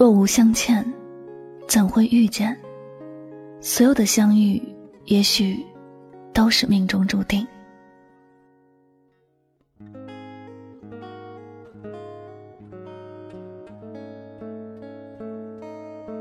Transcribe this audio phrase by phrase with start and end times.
[0.00, 0.82] 若无相欠，
[1.68, 2.56] 怎会遇见？
[3.60, 4.58] 所有的相遇，
[5.04, 5.62] 也许
[6.32, 7.46] 都是命中注定。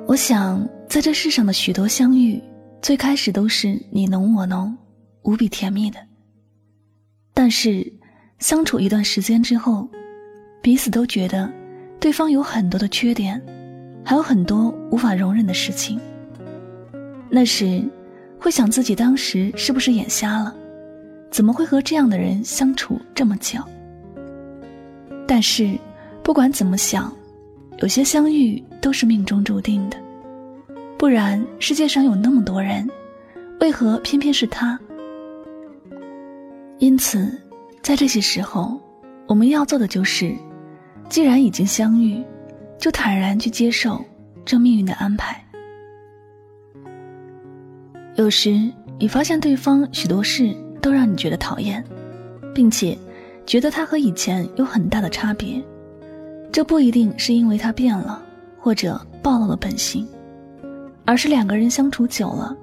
[0.05, 2.37] 我想，在这世上的许多相遇，
[2.81, 4.77] 最开始都是你侬我侬，
[5.21, 6.05] 无比甜蜜的。
[7.33, 7.89] 但是，
[8.39, 9.87] 相处一段时间之后，
[10.61, 11.49] 彼此都觉得
[11.97, 13.41] 对方有很多的缺点。
[14.09, 15.99] 还有很多无法容忍的事情。
[17.29, 17.87] 那时，
[18.39, 20.51] 会想自己当时是不是眼瞎了？
[21.29, 23.59] 怎么会和这样的人相处这么久？
[25.27, 25.77] 但是，
[26.23, 27.15] 不管怎么想，
[27.81, 29.97] 有些相遇都是命中注定的。
[30.97, 32.89] 不然，世界上有那么多人，
[33.59, 34.79] 为何偏偏是他？
[36.79, 37.31] 因此，
[37.83, 38.81] 在这些时候，
[39.27, 40.35] 我们要做的就是，
[41.09, 42.23] 既然已经相遇。
[42.79, 44.03] 就坦然去接受
[44.45, 45.45] 这命运的安排。
[48.15, 51.83] 有时你发现对方许多事都让你觉得讨厌，
[52.55, 52.97] 并且
[53.45, 55.61] 觉得他和以前有很大的差别，
[56.51, 58.21] 这不一定是因为他变了
[58.57, 60.07] 或者暴露了本性，
[61.05, 62.55] 而是两个人相处久了，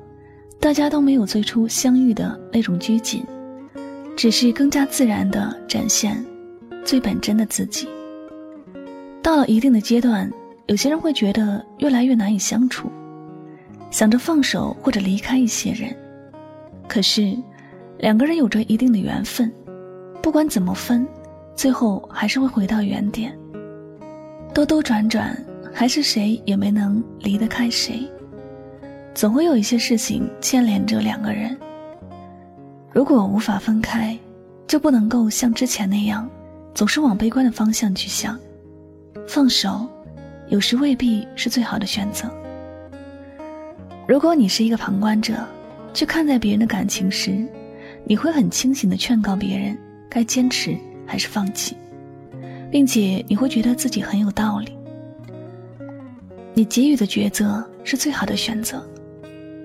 [0.60, 3.24] 大家都没有最初相遇的那种拘谨，
[4.16, 6.24] 只是更加自然的展现
[6.84, 7.88] 最本真的自己。
[9.26, 10.30] 到了一定的阶段，
[10.66, 12.88] 有些人会觉得越来越难以相处，
[13.90, 15.92] 想着放手或者离开一些人。
[16.86, 17.36] 可是，
[17.98, 19.52] 两个人有着一定的缘分，
[20.22, 21.04] 不管怎么分，
[21.56, 23.36] 最后还是会回到原点。
[24.54, 25.36] 兜兜转转，
[25.74, 28.08] 还是谁也没能离得开谁。
[29.12, 31.58] 总会有一些事情牵连着两个人。
[32.92, 34.16] 如果无法分开，
[34.68, 36.30] 就不能够像之前那样，
[36.74, 38.38] 总是往悲观的方向去想。
[39.26, 39.88] 放手，
[40.48, 42.30] 有时未必是最好的选择。
[44.06, 45.34] 如果你是一个旁观者，
[45.92, 47.46] 去看待别人的感情时，
[48.04, 49.76] 你会很清醒的劝告别人
[50.08, 51.76] 该坚持还是放弃，
[52.70, 54.76] 并且你会觉得自己很有道理。
[56.54, 58.82] 你给予的抉择是最好的选择，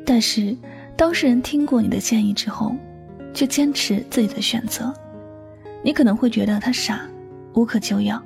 [0.05, 0.55] 但是
[0.97, 2.75] 当事人听过你的建议之后，
[3.33, 4.93] 却坚持自己的选择，
[5.83, 7.01] 你可能会觉得他傻，
[7.53, 8.21] 无可救药。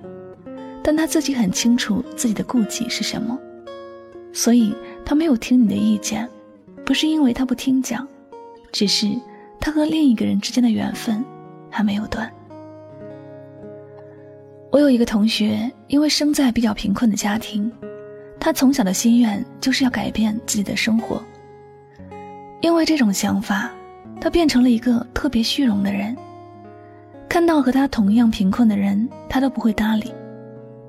[0.87, 3.35] 但他自己很清楚自己的顾忌是什么，
[4.31, 4.71] 所以
[5.03, 6.29] 他没有听你的意见，
[6.85, 8.07] 不是因为他不听讲，
[8.71, 9.09] 只是
[9.59, 11.25] 他和另一个人之间的缘分
[11.71, 12.31] 还没有断。
[14.71, 17.71] 我有一个同学，因为生在比较贫困的家庭，
[18.39, 21.19] 他从小的心愿就是要改变自己的生活。
[22.61, 23.71] 因为这种想法，
[24.21, 26.15] 他变成了一个特别虚荣的人，
[27.27, 30.13] 看到和他同样贫困的人，他都不会搭理。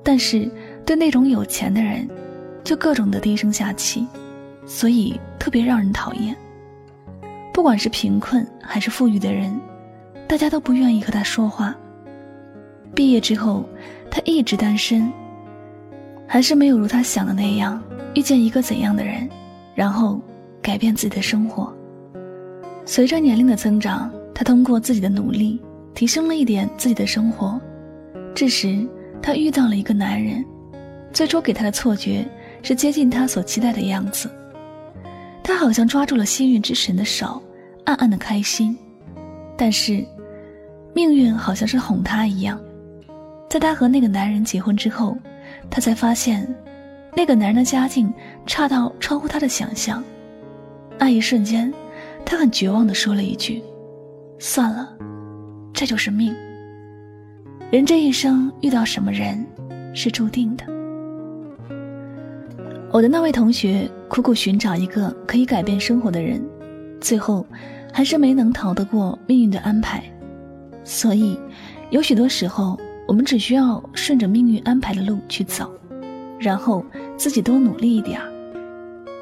[0.09, 0.49] 但是，
[0.85, 2.07] 对那种有钱的人，
[2.63, 4.07] 就各种的低声下气，
[4.65, 6.33] 所以特别让人讨厌。
[7.53, 9.59] 不管是贫困还是富裕的人，
[10.25, 11.75] 大家都不愿意和他说话。
[12.95, 13.65] 毕业之后，
[14.09, 15.11] 他一直单身，
[16.25, 17.83] 还是没有如他想的那样
[18.15, 19.27] 遇见一个怎样的人，
[19.75, 20.21] 然后
[20.61, 21.75] 改变自己的生活。
[22.85, 25.61] 随着年龄的增长，他通过自己的努力
[25.93, 27.59] 提升了一点自己的生活，
[28.33, 28.87] 这时。
[29.21, 30.45] 她遇到了一个男人，
[31.11, 32.25] 最初给她的错觉
[32.63, 34.29] 是接近她所期待的样子。
[35.43, 37.41] 她好像抓住了幸运之神的手，
[37.85, 38.77] 暗暗的开心。
[39.57, 40.05] 但是，
[40.93, 42.59] 命运好像是哄她一样，
[43.49, 45.17] 在她和那个男人结婚之后，
[45.69, 46.47] 她才发现，
[47.15, 48.13] 那个男人的家境
[48.45, 50.03] 差到超乎她的想象。
[50.97, 51.73] 那一瞬间，
[52.25, 53.63] 她很绝望的说了一句
[54.39, 54.95] ：“算了，
[55.73, 56.35] 这就是命。”
[57.69, 59.45] 人这一生遇到什么人，
[59.93, 60.63] 是注定的。
[62.93, 66.41] 我的那位同学苦苦寻找一个可以改变生活的人，
[67.01, 67.45] 最后，
[67.91, 70.01] 还是没能逃得过命运的安排。
[70.85, 71.37] 所以，
[71.89, 75.69] 有许多时候，我们只需要顺着命运安排的路去走，
[76.39, 76.85] 然后
[77.17, 78.31] 自己多努力一点儿。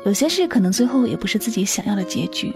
[0.06, 2.54] 有些事可能最后也不是自己想要的结局，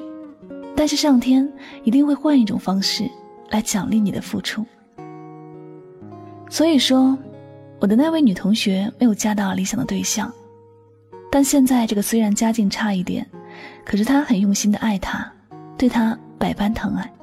[0.76, 1.52] 但是上天
[1.84, 3.10] 一定会换一种方式
[3.50, 4.64] 来奖励你的付出。
[6.50, 7.18] 所以说，
[7.80, 10.34] 我的那位女同学没有嫁到理想的对象，
[11.32, 13.26] 但现在这个虽然家境差一点，
[13.86, 15.32] 可是她很用心的爱他，
[15.78, 17.14] 对他百般疼爱。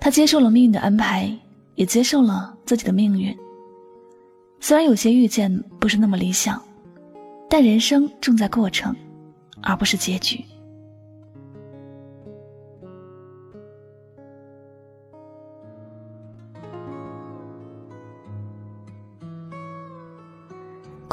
[0.00, 1.30] 她接受了命运的安排，
[1.74, 3.36] 也接受了自己的命运。
[4.60, 6.60] 虽然有些遇见不是那么理想，
[7.48, 8.94] 但人生重在过程。
[9.62, 10.44] 而不是结局。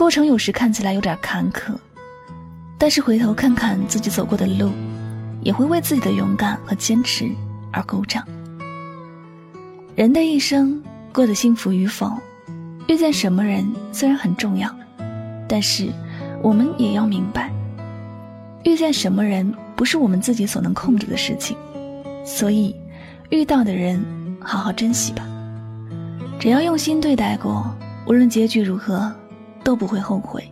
[0.04, 1.74] 过程有时看起来有点坎坷，
[2.78, 4.70] 但是回头看看自己走过的路，
[5.40, 7.32] 也会为自己的勇敢和坚持
[7.72, 8.22] 而鼓掌。
[9.96, 10.84] 人的一生
[11.14, 12.12] 过得幸福与否，
[12.90, 14.70] 遇见什么人虽然很重要，
[15.48, 15.88] 但是
[16.42, 17.50] 我们也要明白。
[18.66, 21.56] 遇见什么人不是我们自己所能控制的事情，
[22.26, 22.76] 所以
[23.30, 24.04] 遇到的人
[24.42, 25.26] 好好珍惜吧。
[26.38, 27.74] 只要用心对待过，
[28.06, 29.10] 无论结局如何，
[29.64, 30.44] 都不会后悔。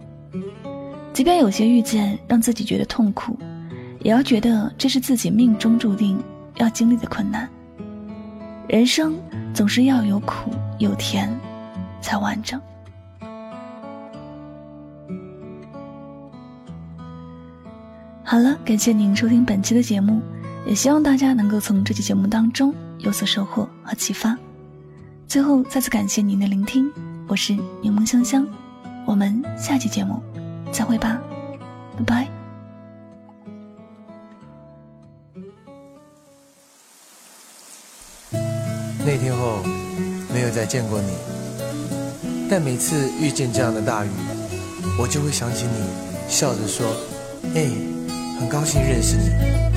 [1.13, 3.37] 即便有些遇见让自己觉得痛苦，
[3.99, 6.17] 也要觉得这是自己命中注定
[6.55, 7.49] 要经历的困难。
[8.67, 9.19] 人生
[9.53, 11.29] 总是要有苦有甜，
[12.01, 12.59] 才完整。
[18.23, 20.21] 好了，感谢您收听本期的节目，
[20.65, 24.37] 也希望大家能够从这期节目当中有所收获和启发。
[25.27, 26.89] 最后，再次感谢您的聆听，
[27.27, 28.47] 我是柠檬香香，
[29.05, 30.21] 我们下期节目
[30.71, 31.19] 再会吧，
[31.97, 32.27] 拜拜。
[39.03, 39.63] 那天后，
[40.33, 41.11] 没有再见过你，
[42.49, 44.09] 但每次遇见这样的大雨，
[44.99, 46.85] 我就会想起你，笑着说
[47.55, 47.69] ：“哎。”
[48.41, 49.70] 很高兴认识你。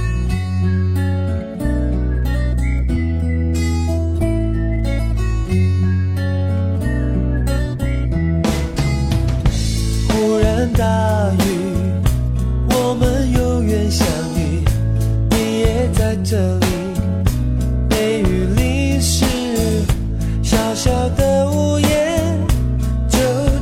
[10.77, 11.47] 大雨，
[12.71, 14.07] 我们有缘相
[14.37, 14.65] 遇，
[15.31, 16.67] 你也在这里。
[17.89, 19.25] 被雨淋湿，
[20.43, 21.89] 小小的屋檐
[23.09, 23.19] 就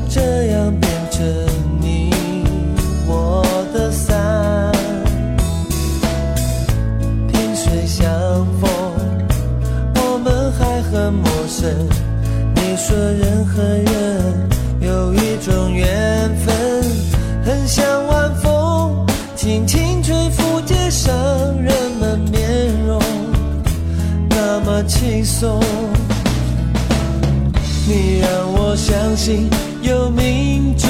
[0.08, 1.22] 这样变成
[1.80, 2.10] 你
[3.06, 3.44] 我
[3.74, 4.72] 的伞。
[7.30, 8.10] 萍水相
[8.58, 8.70] 逢，
[9.96, 11.68] 我们还很陌生
[12.54, 14.48] 你说人和人
[14.80, 16.51] 有一种缘分，
[17.66, 19.06] 像晚风
[19.36, 21.12] 轻轻吹拂街上
[21.60, 23.00] 人们面容，
[24.28, 25.60] 那么轻松。
[27.86, 29.48] 你让我相信
[29.82, 30.88] 有命中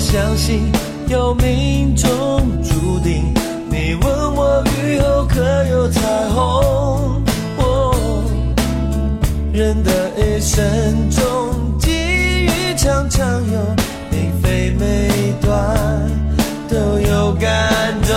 [0.00, 0.72] 相信
[1.08, 2.08] 有命中
[2.62, 3.32] 注定。
[3.70, 7.22] 你问我雨后可有彩虹？
[9.52, 10.64] 人的一生
[11.10, 13.76] 中，际遇常常有
[14.10, 16.10] 并非每段
[16.68, 18.09] 都有感动。